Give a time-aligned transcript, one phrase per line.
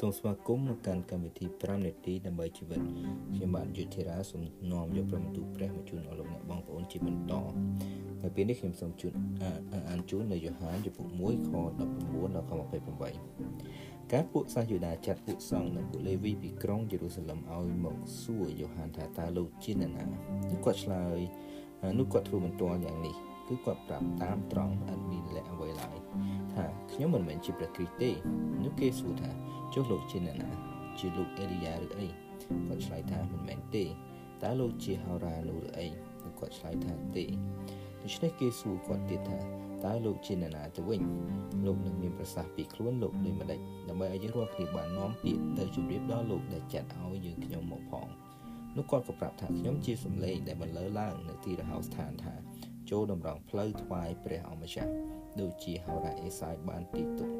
[0.00, 2.80] សូមស្វាគមន៍មកកាន់កម្មវិធី5នាទីដើម្បីជីវិត
[3.34, 4.42] ខ្ញុំបាទយុធិរាសូម
[4.72, 7.32] នាំយកប្រមទូព្រះមកជូនអស់លោកអ្នកបងប្អូនជាបន្ត
[8.22, 9.12] នៅពេលនេះខ្ញុំសូមជូន
[9.90, 12.52] អានជូននៅយ៉ូហានជំពូក1ខ19ដល់ខ
[13.30, 20.04] 28ការពួកសាសយូដាចាត់ពួកសង្ឃនិងពួកលេវីពីក្រុងយេរូសាឡឹមឲ្យមកសួរយ៉ូហានថាតើលោកជាអ្នកណា
[20.64, 21.18] គាត់ឆ្លើយ
[21.98, 23.16] នោះគាត់ធ្វើបន្ទាល់យ៉ាងនេះ
[23.50, 25.96] គឺគាត់ប្រាប់តាមត្រង់អត់មានលក្ខអ្វីឡើយ
[26.54, 28.10] ថាខ្ញុំមិនមែនជាព្រះគ្រីស្ទទេ
[28.64, 29.30] នោះគេសួរថា
[29.74, 30.50] ចុះលោកជាអ្នកណា
[30.98, 32.08] ជាលោកអេលីយ៉ាឬអី
[32.68, 33.84] គាត់ឆ្លើយថាមិនមែនទេ
[34.42, 35.86] តើលោកជាហោរានោះឬអី
[36.38, 37.24] គាត់ឆ្លើយថាទេ
[38.02, 39.38] ដូច្នេះគេសួរគាត់ទៀតថា
[39.84, 41.02] តើលោកជាអ្នកណាទៅវិញ
[41.66, 48.06] លោកនឹងមានប្រសាសន៍ពីខ្លួនលោកដូចម្ដេចដើម្បីឲ្យយើងរាល់គ្នាបាននាំពាក្យទៅជម្រាបដល់លោកដែលចាត់ឲ្យយើងខ្ញុំមកផង
[48.76, 52.34] នោះគាត់ក៏ប្រាប់ថាខ្ញុំជាសំឡេងដែលបន្លឺឡើងនៅទីរហោស្ថានថា
[52.90, 54.92] ចូលតម្រង់ផ្លូវថ្វាយព្រះអម្ចាស់
[55.40, 57.30] ដូចជាហោរាអេសាយបានទីទុក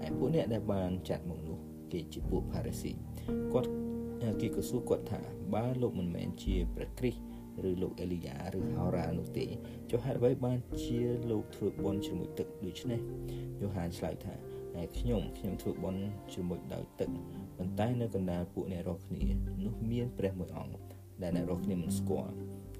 [0.00, 1.58] ហើយពួកអ្នកដែលបានចាត់មកនោះ
[1.92, 2.92] គេជាពួកផារីស៊ី
[3.52, 3.70] គាត់
[4.40, 5.20] គេក៏សួរគាត់ថា
[5.54, 7.20] បើលោកមិនមែនជាព្រះគ្រីស្ទ
[7.68, 9.46] ឬលោកអេលីយ៉ាឬហោរ៉ានោះទេ
[9.90, 13.00] ចុះហេតុអ្វីបានជាលោកធ្វើបន់ជាមួយទឹកដូច្នេះ
[13.60, 14.34] យូហានឆ្លើយថា
[14.74, 16.00] តែខ្ញុំខ្ញុំធ្វើបន់
[16.34, 17.10] ជាមួយដោយទឹក
[17.58, 19.24] ប៉ុន្តែនៅកណ្ដាលពួកអ្នករស់គ្នា
[19.64, 20.74] នោះមានព្រះមួយអង្គ
[21.22, 22.32] ដែលអ្នករស់គ្នាមិនស្គាល់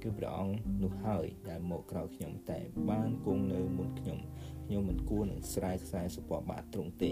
[0.02, 2.58] គឺព្រះអង្គនោះហើយដែលមកក្រោយខ្ញុំតែ
[2.90, 4.18] បានគង់នៅមុនខ្ញុំ
[4.66, 7.10] ខ្ញុំមិនគួរនឹងស្រែកខ្សែសពបាតទ្រង់ទេ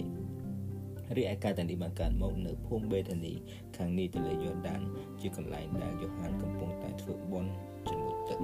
[1.16, 3.34] រីឯកាតានីបានកើតមកនៅភូមិបេតានី
[3.76, 4.80] ខាងនេះទន្លេយូដាន
[5.20, 7.52] ជាកន្លែងដែលយ៉ូហានកំពុងតែធ្វើបុណ្យ
[7.88, 8.38] ជាមួយទឹក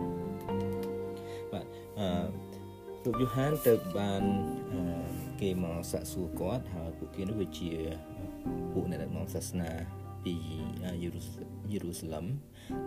[1.53, 1.67] បាទ
[1.99, 2.09] អឺ
[3.05, 4.23] លោកយ៉ូហានទៅបាន
[5.41, 7.71] គេមកសាក់សួរគាត់ហើយពួកគេនោះវាជា
[8.73, 9.71] ពួកអ្នកដឹកនាំសាសនា
[10.25, 10.35] ពី
[11.03, 12.27] យេរូសាឡឹម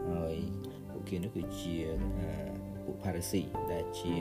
[0.09, 0.35] ហើយ
[0.73, 0.76] ពួក
[1.09, 1.75] គេនោះគឺជា
[2.85, 3.41] ពួកផារីស៊ី
[3.71, 4.15] ដែលជា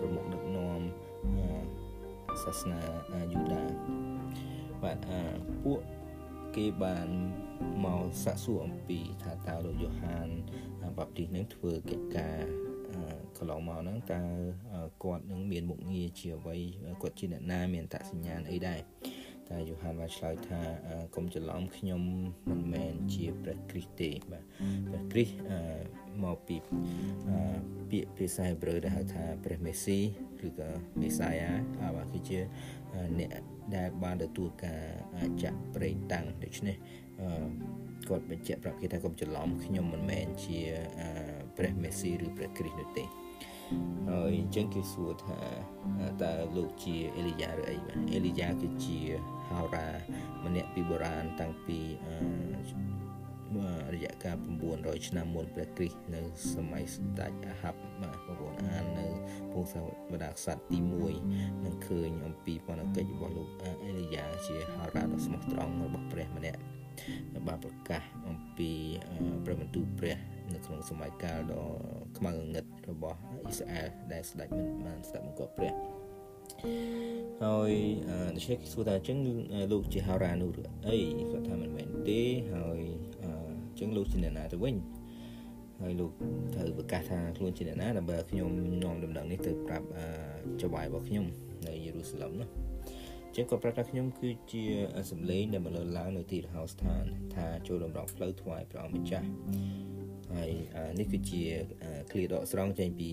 [0.00, 0.80] ប្រមុខដឹកនាំ
[2.42, 2.80] សាសនា
[3.32, 3.64] យូដា
[4.82, 4.98] បាទ
[5.64, 5.80] ពួក
[6.56, 7.08] គេបាន
[7.84, 10.28] មកសាកសួរអំពីថាតើលោកយ៉ូហាន
[10.98, 12.38] បាប់ទីសនឹងធ្វើកិច្ចការ
[13.36, 14.22] កន្លងមកហ្នឹងតើ
[15.04, 16.56] គាត់នឹងមានមុខងារជាអ្វី
[17.02, 18.80] គាត់ជាអ្នកណាមានតសញ្ញាណអីដែរ
[19.50, 20.60] តែយូហានបានឆ្លើយថា
[21.14, 22.02] កុំច្រឡំខ្ញុំ
[22.50, 24.44] មិនមែនជាព្រះគ្រីស្ទទេបាទ
[24.88, 25.36] ព្រះគ្រីស្ទ
[26.24, 26.56] មកពី
[27.90, 29.98] ពាក្យភាសាហេប្រឺដែលហៅថាព្រះមេស៊ី
[30.46, 30.68] ឬក៏
[31.00, 31.50] មេសាយ៉ា
[31.96, 32.38] បាទគឺជា
[33.20, 33.30] អ្នក
[33.76, 34.82] ដែលបានទទួលការ
[35.42, 36.76] ចាក់ប្រេងតាំងដូច្នេះ
[38.08, 40.58] គាត់បញ្ជាក់ប្រាប់គេថាកុំច្រឡំខ្ញុំមិនមែនជា
[41.56, 43.04] ព្រះមេស៊ីឬព្រះគ្រីស្ទនោះទេ
[44.10, 45.40] ហើយអញ្ចឹងគេសួរថា
[46.22, 48.98] តើលោកជាអេលីយ៉ាឬអីបាទអេលីយ៉ាគឺជា
[49.48, 49.88] ហោរា
[50.44, 51.78] ម្នាក់ពីបុរាណតាំងពី
[53.94, 54.36] រយៈកាល
[54.72, 56.20] 900ឆ្នាំមុនព្រះគ្រីស្ទនៅ
[56.54, 59.06] សម័យស្ដេចអាហាប់បាទបងប្អូនអាននៅ
[59.52, 60.78] ពងសាវតាក្សត្រទី
[61.22, 63.48] 1នឹងឃើញអំពីបណ្ឌកិច្ចរបស់លោក
[63.84, 66.60] អេលីយ៉ាជាហោរាដ៏ស្មោះត្រង់របស់ព្រះម្នាក់
[67.46, 68.70] បានប្រកាសអំពី
[69.44, 70.16] ព្រះបន្ទូលព្រះ
[70.54, 71.64] នៅក្នុងសម័យកាលដ៏
[72.18, 75.72] ខ្មៅងងឹតរបស់អ៊ីស្រាអែលដែលស្ដេចមិនបានស្ដាប់បង្គាប់ព្រះ
[77.44, 77.72] ហើយ
[78.36, 79.18] ដូច្នេះគេសួរថាអញ្ចឹង
[79.72, 80.98] លោកជាហោរានោះឬអី
[81.30, 82.22] គាត់ថាមិនមែនទេ
[82.52, 82.80] ហើយ
[83.22, 83.26] អ
[83.72, 84.76] ញ្ចឹងលោកជាអ្នកណាទៅវិញ
[85.80, 86.12] ហើយលោក
[86.54, 88.50] ត្រូវប្រកាសថាខ្លួនជាអ្នកណាដើម្បីឲ្យខ្ញុំ
[88.84, 89.86] នាំដំណឹងនេះទៅប្រាប់
[90.60, 91.24] ចៅហ្វាយរបស់ខ្ញុំ
[91.66, 92.46] នៅយេរូសាឡឹមណា
[93.36, 94.62] ចឹងគាត់ប្រាប់ថាខ្ញុំគឺជា
[95.10, 99.28] សម្លេងដែលមកលើឡើងនៅទីរហោស្ថាន ថាចូលដំណងផ្លូវថ្វាយព្រះអង្គម្ចាស់
[100.34, 100.50] ហើយ
[100.98, 101.42] នេះគឺជា
[102.10, 103.10] ឃ្លាដកស្រង់ចេញពី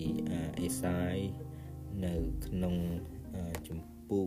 [0.60, 1.16] អេសាយ
[2.04, 2.14] នៅ
[2.46, 2.74] ក្នុង
[3.68, 4.26] ចម្ពោះ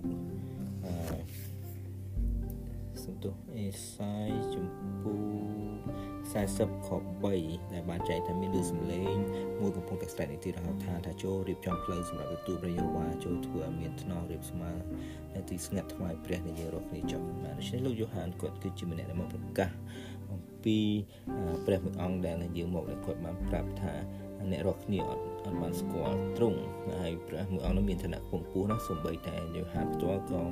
[3.04, 5.20] សំទោសអេសាយចម្ពោះ
[6.34, 6.90] 40ខ
[7.32, 9.16] 3ដែលបានចែកថាមានលើសំឡេង
[9.60, 14.72] មួយកំពុងតែស្រែកនៅទីរហោឋានថាចូលរៀបចំផ្លូវសម្រាប់ទទួលព្រះយេហូវ៉ាចូលធ្វើឲ្យមានថ្នោរៀបស្មើ
[15.36, 19.72] នៅទីស្ងាត់ថ្វាយព្រះនៃយើងរាល់គ្នាចុះបាទដូច្នេះលោកយូហានគាត់គឺជាម្នាក់ដែលមកប្រកាស
[20.21, 20.21] អំ
[20.66, 20.78] ពី
[21.66, 23.94] ព្រះមួយអង្គដែលយើងមកដែលគាត់បានប្រាប់ថា
[24.52, 26.60] អ្នករាល់គ្នាអត់អត់បានស្គាល់ទ្រង់
[27.02, 30.44] ហើយព្រះមួយអង្គនោះមានឋានៈខ្ពង់ខ្ពស់ណាស់សូម្បីតែយូហានផ្ទាល់ក៏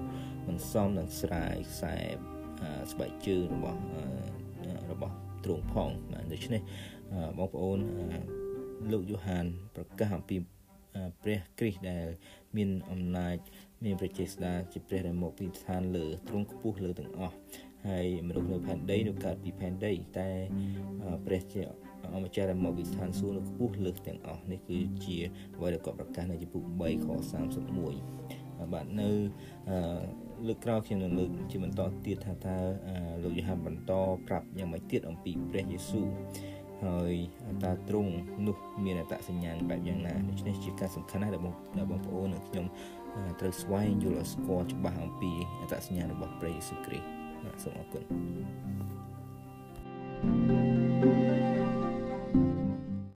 [0.48, 1.96] មិនសមនឹងស្រាយខ្សែ
[2.92, 3.80] ស្បែកជើងរបស់
[4.92, 6.62] របស់ទ្រង់ផងបាទដូច្នេះ
[7.38, 7.80] បងប្អូន
[8.92, 9.46] លោកយូហាន
[9.76, 10.38] ប្រកាសអំពី
[11.24, 12.08] ព្រះគ្រីស្ទដែល
[12.58, 13.38] មានអំណាច
[13.84, 17.36] មានប្រជាស្ដាជាព្រះដែលមកពីឋានលើទ្រង់ខ្ពស់លើទាំងអស់
[17.88, 20.30] ហើយមនុស្សនៅផែនដីនោះកើតពីផែនដីតែ
[21.26, 21.62] ព្រះជា
[22.16, 25.18] អម្ចាស់ដែលមកពីស្ថានសួគ៌នៅខ្ពស់លើសទាំងអស់នេះគឺជា
[25.56, 27.08] អ្វីដែលគាត់ប្រកាសនៅចំពុក3ខ
[28.08, 29.10] 31បាទនៅ
[30.48, 32.58] លើកក្រោយខ្ញុំនឹងលើកជាបន្តទៀតថាតើ
[33.24, 33.92] លោកយូហានបន្ត
[34.28, 36.08] ប្រាប់យ៉ាងម៉េចទៀតអំពីព្រះយេស៊ូវ
[36.86, 37.14] ហើយ
[37.64, 38.14] តើទ្រង់
[38.48, 42.66] នោះមានអត្តសញ្ញាណបែបយ៉ាងណាដូច្នេះជាការសំខាន់ណាស់ដែលបងប្អូននិងខ្ញុំ
[43.40, 45.32] ត្រូវស្វែងយល់ឲ្យស្គាល់ច្បាស់អំពី
[45.62, 47.19] អត្តសញ្ញាណរបស់ព្រះយេស៊ូវគ្រីស្ទ
[47.50, 48.04] បាទសូមអរគុណ